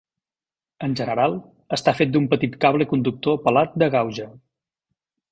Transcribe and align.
En 0.85 0.93
general, 0.99 1.35
està 1.77 1.93
fet 1.99 2.15
d'un 2.15 2.25
petit 2.31 2.57
cable 2.65 2.87
conductor 2.93 3.37
pelat 3.43 3.77
de 3.83 3.91
gauge. 3.97 4.27